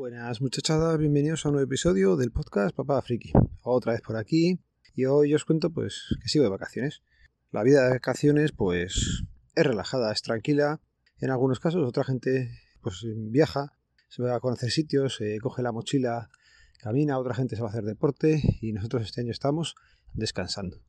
[0.00, 3.32] Buenas muchachadas, bienvenidos a un nuevo episodio del podcast Papá Friki.
[3.60, 4.58] Otra vez por aquí
[4.94, 7.02] y hoy os cuento pues que sigo de vacaciones.
[7.50, 9.24] La vida de vacaciones pues
[9.54, 10.80] es relajada, es tranquila.
[11.18, 12.50] En algunos casos otra gente
[12.80, 13.74] pues viaja,
[14.08, 16.30] se va a conocer sitios, se coge la mochila,
[16.78, 19.74] camina, otra gente se va a hacer deporte y nosotros este año estamos
[20.14, 20.80] descansando.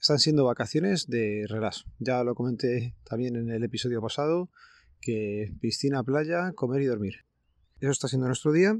[0.00, 1.84] Están siendo vacaciones de relax.
[2.00, 4.50] Ya lo comenté también en el episodio pasado
[5.00, 7.24] que piscina, playa, comer y dormir.
[7.82, 8.78] Eso está siendo nuestro día.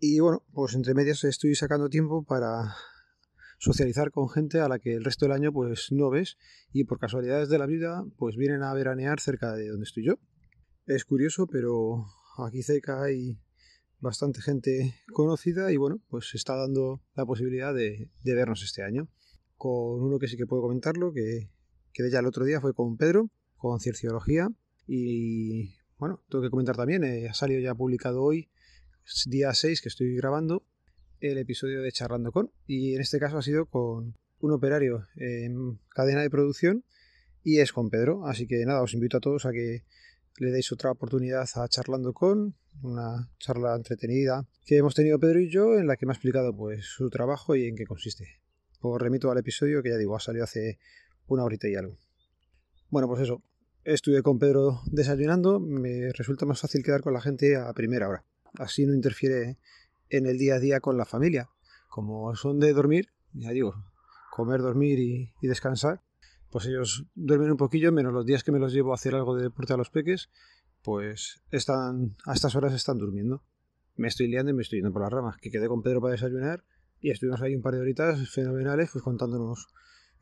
[0.00, 2.74] Y bueno, pues entre medias estoy sacando tiempo para
[3.60, 6.36] socializar con gente a la que el resto del año pues no ves
[6.72, 10.14] y por casualidades de la vida pues vienen a veranear cerca de donde estoy yo.
[10.86, 12.06] Es curioso, pero
[12.44, 13.38] aquí cerca hay
[14.00, 19.08] bastante gente conocida y bueno, pues se está dando la posibilidad de, vernos este año.
[19.54, 21.52] Con uno que sí que puedo comentarlo, que,
[21.92, 24.48] que ya el otro día fue con Pedro, con Cienciología,
[24.88, 28.48] y bueno, tengo que comentar también, eh, ha salido ya publicado hoy,
[29.26, 30.64] día 6 que estoy grabando,
[31.20, 35.78] el episodio de Charlando con, y en este caso ha sido con un operario en
[35.90, 36.84] cadena de producción
[37.44, 39.84] y es con Pedro, así que nada, os invito a todos a que
[40.38, 45.50] le deis otra oportunidad a Charlando con, una charla entretenida que hemos tenido Pedro y
[45.50, 48.40] yo en la que me ha explicado pues su trabajo y en qué consiste.
[48.80, 50.78] Os remito al episodio que ya digo, ha salido hace
[51.26, 51.98] una horita y algo.
[52.88, 53.42] Bueno, pues eso,
[53.90, 58.24] Estuve con Pedro desayunando, me resulta más fácil quedar con la gente a primera hora.
[58.54, 59.58] Así no interfiere
[60.08, 61.50] en el día a día con la familia.
[61.88, 63.74] Como son de dormir, ya digo,
[64.30, 66.02] comer, dormir y, descansar,
[66.52, 69.34] pues ellos duermen un poquillo, menos los días que me los llevo a hacer algo
[69.34, 70.30] de deporte a los peques,
[70.84, 73.42] pues están a estas horas están durmiendo.
[73.96, 75.36] Me estoy liando y me estoy yendo por las ramas.
[75.38, 76.62] Que quedé con Pedro para desayunar
[77.00, 79.66] y estuvimos ahí un par de horitas fenomenales, pues contándonos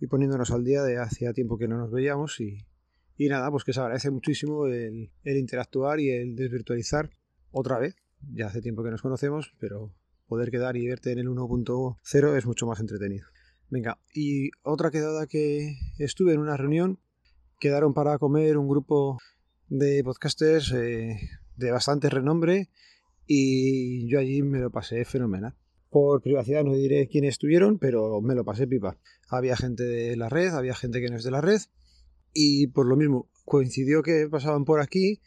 [0.00, 2.64] y poniéndonos al día de hacía tiempo que no nos veíamos y,
[3.18, 7.10] y nada, pues que se agradece muchísimo el, interactuar y el desvirtualizar
[7.50, 7.96] otra vez.
[8.32, 9.92] Ya hace tiempo que nos conocemos, pero
[10.28, 13.26] poder quedar y verte en el 1.0 es mucho más entretenido.
[13.70, 17.00] Venga, y otra quedada que estuve en una reunión,
[17.58, 19.18] quedaron para comer un grupo
[19.66, 21.18] de podcasters eh,
[21.56, 22.70] de bastante renombre
[23.26, 25.56] y yo allí me lo pasé fenomenal.
[25.90, 28.96] Por privacidad no diré quiénes estuvieron, pero me lo pasé pipa.
[29.28, 31.60] Había gente de la red, había gente que no es de la red
[32.32, 35.20] y por lo mismo, coincidió que pasaban por aquí,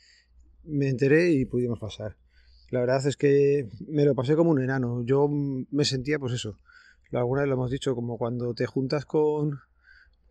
[0.64, 2.18] me enteré y pudimos pasar.
[2.70, 5.04] La verdad es que me lo pasé como un enano.
[5.04, 6.56] Yo me sentía, pues eso,
[7.12, 9.60] alguna vez lo hemos dicho, como cuando te juntas con,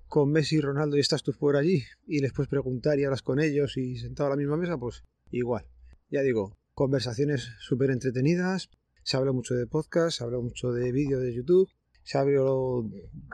[0.09, 3.23] con Messi y Ronaldo y estás tú por allí y les puedes preguntar y hablas
[3.23, 5.67] con ellos y sentado a la misma mesa, pues igual.
[6.09, 8.71] Ya digo, conversaciones súper entretenidas,
[9.03, 11.69] se habla mucho de podcast, se habla mucho de vídeo de YouTube,
[12.03, 12.41] se habla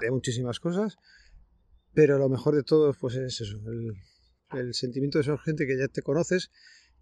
[0.01, 0.99] de muchísimas cosas
[1.97, 3.57] pero lo mejor de todo pues es eso,
[4.53, 6.51] el, sentimiento de ser gente que ya te conoces,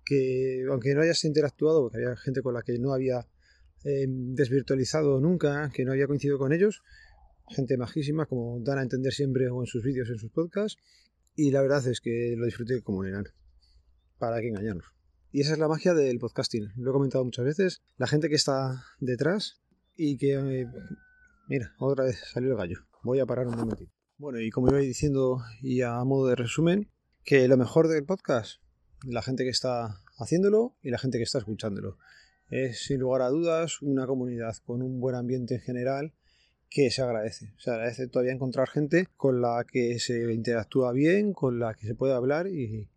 [0.04, 3.26] que aunque no hayas interactuado, porque había gente con la que no había
[3.82, 6.80] eh, desvirtualizado nunca, que no había coincidido con ellos,
[7.48, 10.80] gente majísima, como dan a entender siempre o en sus vídeos, en sus podcasts,
[11.34, 13.30] y la verdad es que lo disfruté como enano,
[14.18, 14.86] para que engañarnos.
[15.32, 18.36] Y esa es la magia del podcasting, lo he comentado muchas veces, la gente que
[18.36, 19.60] está detrás
[19.96, 20.34] y que...
[20.34, 20.68] Eh,
[21.48, 23.93] mira, otra vez salió el gallo, voy a parar un momentito.
[24.16, 26.88] Bueno, y como iba diciendo, y a modo de resumen,
[27.24, 28.60] que lo mejor del podcast,
[29.04, 31.98] la gente que está haciéndolo y la gente que está escuchándolo.
[32.48, 36.12] Es sin lugar a dudas una comunidad con un buen ambiente en general
[36.70, 37.54] que se agradece.
[37.58, 41.96] Se agradece todavía encontrar gente con la que se interactúa bien, con la que se
[41.96, 42.88] puede hablar y,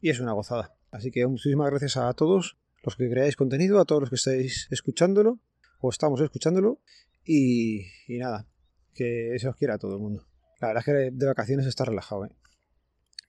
[0.00, 0.74] es una gozada.
[0.90, 4.66] Así que muchísimas gracias a todos los que creáis contenido, a todos los que estáis
[4.70, 5.40] escuchándolo
[5.80, 6.80] o estamos escuchándolo
[7.22, 8.46] y, y nada,
[8.94, 10.26] que se os quiera a todo el mundo.
[10.64, 12.30] La verdad es que de vacaciones está relajado, ¿eh?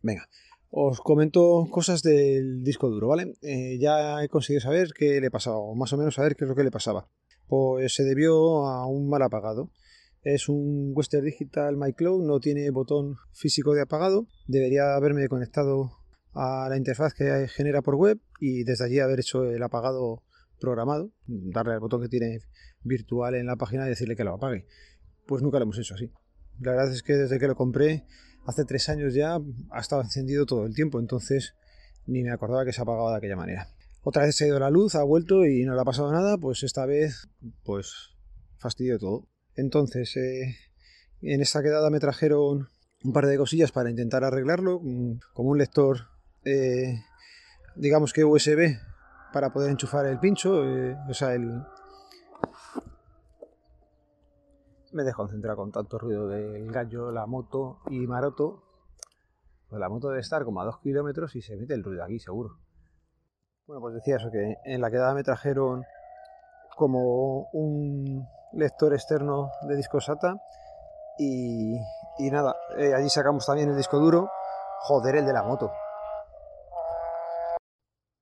[0.01, 0.29] Venga,
[0.69, 3.33] os comento cosas del disco duro, ¿vale?
[3.41, 6.49] Eh, ya he conseguido saber qué le pasaba, o más o menos saber qué es
[6.49, 7.07] lo que le pasaba.
[7.47, 9.71] Pues se debió a un mal apagado.
[10.21, 14.27] Es un Western Digital MyCloud, no tiene botón físico de apagado.
[14.47, 15.91] Debería haberme conectado
[16.33, 20.23] a la interfaz que genera por web y desde allí haber hecho el apagado
[20.59, 22.39] programado, darle al botón que tiene
[22.81, 24.65] virtual en la página y decirle que lo apague.
[25.25, 26.11] Pues nunca lo hemos hecho así.
[26.59, 28.05] La verdad es que desde que lo compré,
[28.45, 29.39] hace tres años ya,
[29.71, 31.55] ha estado encendido todo el tiempo, entonces
[32.05, 33.67] ni me acordaba que se apagaba de aquella manera.
[34.03, 36.37] Otra vez se ha ido la luz, ha vuelto y no le ha pasado nada,
[36.37, 37.27] pues esta vez,
[37.63, 38.15] pues
[38.57, 39.27] fastidio todo.
[39.55, 40.55] Entonces, eh,
[41.21, 42.69] en esta quedada me trajeron
[43.03, 46.07] un par de cosillas para intentar arreglarlo, mm, como un lector,
[46.43, 47.01] eh,
[47.75, 48.77] digamos que USB,
[49.33, 51.61] para poder enchufar el pincho, eh, o sea, el,
[54.95, 58.63] me he concentrado con tanto ruido del gallo, la moto y Maroto.
[59.67, 62.17] Pues la moto debe estar como a 2 kilómetros y se mete el ruido aquí,
[62.17, 62.57] seguro.
[63.67, 65.83] Bueno, pues decía eso, que en la quedada me trajeron
[66.77, 70.37] como un lector externo de disco SATA
[71.17, 71.77] y,
[72.31, 74.29] nada, eh, allí sacamos también el disco duro,
[74.79, 75.71] joder el de la moto.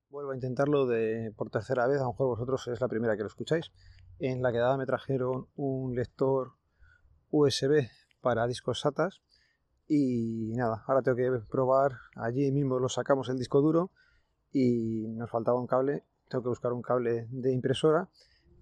[0.09, 3.23] Vuelvo a intentarlo de, por tercera vez, a lo mejor vosotros es la primera que
[3.23, 3.71] lo escucháis.
[4.19, 6.53] En la quedada me trajeron un lector
[7.33, 7.89] USB
[8.21, 9.21] para discos SATAs
[9.87, 13.91] y nada, ahora tengo que probar, allí mismo lo sacamos el disco duro
[14.51, 18.07] y nos faltaba un cable, tengo que buscar un cable de impresora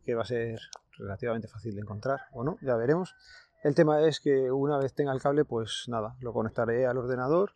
[0.06, 0.59] que va a ser
[0.97, 3.13] relativamente fácil de encontrar o no, ya veremos.
[3.62, 7.51] El tema es que una vez tenga el cable, pues nada, lo conectaré al ordenador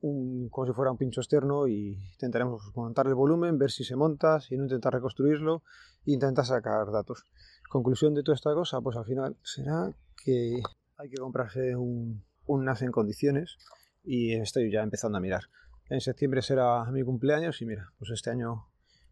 [0.00, 4.40] como si fuera un pincho externo y intentaremos montar el volumen, ver si se monta,
[4.40, 5.62] si no intentar reconstruirlo
[6.06, 7.24] e intentar sacar datos.
[7.68, 9.94] Conclusión de toda esta cosa, pues al final será
[10.24, 10.62] que
[10.96, 13.58] hay que comprarse un, un NAS en condiciones
[14.02, 15.42] y estoy ya empezando a mirar.
[15.88, 18.66] En septiembre será mi cumpleaños y mira, pues este año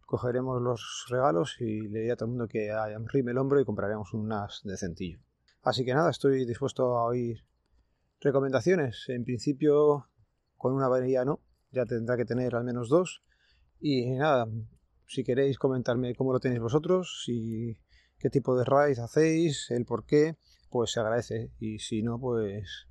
[0.07, 2.73] cogeremos los regalos y le diré a todo el mundo que
[3.13, 5.21] rime el hombro y compraremos un NAS decentillo.
[5.63, 7.45] Así que nada, estoy dispuesto a oír
[8.21, 9.05] recomendaciones.
[9.09, 10.07] En principio,
[10.59, 11.41] con una varilla no,
[11.73, 13.23] ya tendrá que tener al menos dos.
[13.81, 14.47] Y nada,
[15.07, 17.79] si queréis comentarme cómo lo tenéis vosotros, si
[18.19, 20.37] qué tipo de RAID hacéis, el por qué,
[20.71, 21.53] pues se agradece.
[21.59, 22.89] Y si no, pues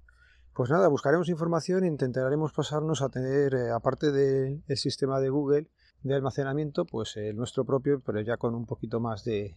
[0.58, 5.70] pues nada, buscaremos información e intentaremos pasarnos a tener, eh, aparte del sistema de Google
[6.02, 9.56] de almacenamiento, pues el nuestro propio, pero ya con un poquito más de,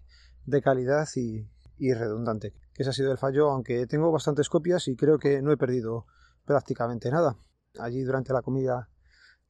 [0.62, 2.52] calidad y, redundante.
[2.74, 5.56] Que ese ha sido el fallo, aunque tengo bastantes copias y creo que no he
[5.56, 6.04] perdido
[6.44, 7.34] prácticamente nada.
[7.78, 8.88] Allí durante la comida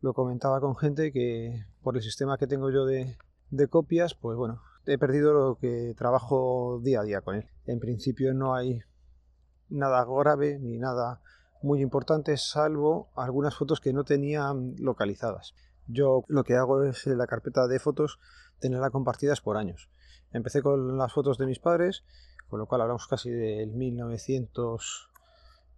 [0.00, 3.16] lo comentaba con gente que por el sistema que tengo yo de,
[3.68, 7.48] copias, pues bueno, he perdido lo que trabajo día a día con él.
[7.66, 8.80] En principio no hay
[9.68, 11.20] nada grave ni nada
[11.62, 15.54] muy importante, salvo algunas fotos que no tenía localizadas.
[15.86, 18.18] Yo lo que hago es la carpeta de fotos
[18.58, 19.90] tenerla compartidas por años.
[20.32, 22.04] Empecé con las fotos de mis padres,
[22.48, 23.72] con lo cual hablamos casi del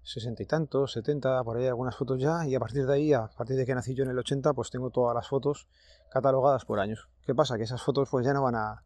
[0.02, 3.28] 1960 y tantos, 70, por ahí algunas fotos ya, y a partir de ahí, a
[3.28, 5.68] partir de que nací yo en el 80, pues tengo todas las fotos
[6.10, 7.08] catalogadas por años.
[7.24, 7.56] ¿Qué pasa?
[7.56, 8.84] Que esas fotos pues ya no van a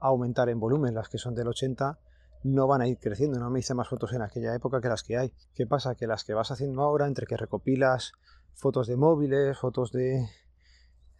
[0.00, 1.98] aumentar en volumen, las que son del 80
[2.42, 3.38] no van a ir creciendo.
[3.38, 5.32] No me hice más fotos en aquella época que las que hay.
[5.54, 5.94] ¿Qué pasa?
[5.94, 8.12] Que las que vas haciendo ahora, entre que recopilas
[8.54, 10.28] fotos de móviles, fotos de,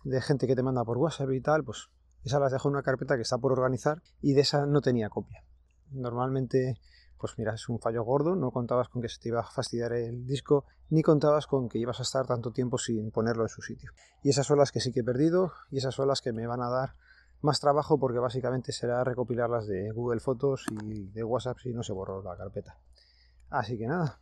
[0.05, 1.89] de gente que te manda por WhatsApp y tal, pues
[2.25, 5.09] esas las dejo en una carpeta que está por organizar y de esa no tenía
[5.09, 5.45] copia.
[5.91, 6.79] Normalmente,
[7.19, 9.93] pues mira, es un fallo gordo, no contabas con que se te iba a fastidiar
[9.93, 13.63] el disco, ni contabas con que ibas a estar tanto tiempo sin ponerlo en su
[13.63, 13.93] sitio.
[14.23, 16.47] Y esas son las que sí que he perdido y esas son las que me
[16.47, 16.95] van a dar
[17.41, 21.93] más trabajo porque básicamente será recopilarlas de Google Fotos y de WhatsApp si no se
[21.93, 22.79] borró la carpeta.
[23.51, 24.21] Así que nada,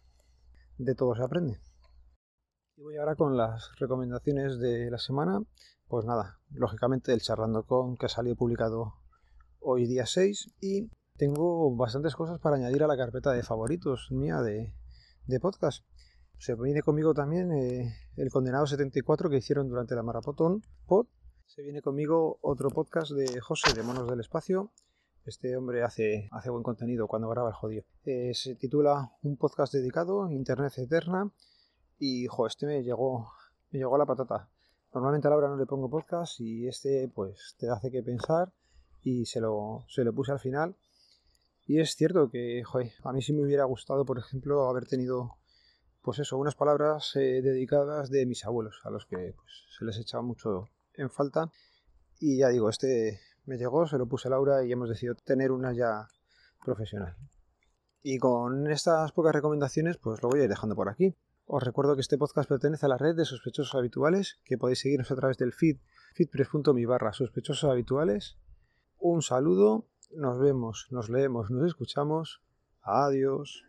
[0.79, 1.61] de todo se aprende.
[2.76, 5.40] Y voy ahora con las recomendaciones de la semana.
[5.88, 8.94] Pues nada, lógicamente el charlando con que ha salido publicado
[9.61, 14.43] hoy día 6 y tengo bastantes cosas para añadir a la carpeta de favoritos mía
[14.43, 14.75] de,
[15.40, 15.84] podcast.
[16.38, 21.06] Se viene conmigo también eh, el Condenado 74 que hicieron durante la Marapotón Pod
[21.47, 24.73] se viene conmigo otro podcast de José de Monos del Espacio.
[25.25, 27.85] Este hombre hace, hace buen contenido cuando graba el jodido.
[28.04, 31.30] Eh, se titula Un podcast dedicado, Internet Eterna.
[31.99, 33.30] Y, jo, este me llegó,
[33.71, 34.49] me llegó a la patata.
[34.92, 38.52] Normalmente a Laura no le pongo podcast y este, pues, te hace que pensar
[39.02, 40.75] y se lo, se lo puse al final.
[41.66, 42.62] Y es cierto que,
[43.02, 45.38] a mí sí me hubiera gustado, por ejemplo, haber tenido,
[46.02, 49.99] pues eso, unas palabras eh, dedicadas de mis abuelos, a los que pues, se les
[49.99, 51.50] echaba mucho, en falta.
[52.21, 55.52] Y ya digo, este me llegó, se lo puse a Laura y hemos decidido tener
[55.52, 56.09] una ya
[56.64, 57.16] profesional.
[58.02, 61.16] Y con estas pocas recomendaciones, pues lo voy a ir dejando por aquí.
[61.47, 65.11] Os recuerdo que este podcast pertenece a la red de sospechosos habituales, que podéis seguirnos
[65.11, 65.78] a través del feed
[66.14, 68.38] feedpress.me barra sospechosos habituales.
[68.99, 72.40] Un saludo, nos vemos, nos leemos, nos escuchamos.
[72.83, 73.64] Adiós.